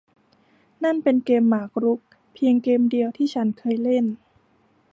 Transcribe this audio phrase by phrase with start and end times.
[0.83, 2.01] นั่นเป็นเกมหมากรุก
[2.33, 4.05] เพียงเกมเดียวที่ฉันเคยเล่น